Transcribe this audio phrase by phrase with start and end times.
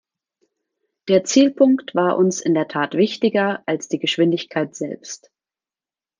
[1.09, 5.31] Der Zielpunkt war uns in der Tat wichtiger als die Geschwindigkeit selbst.